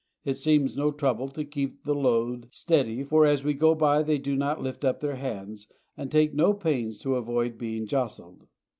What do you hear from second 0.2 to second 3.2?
It seems no trouble to keep the loads steady,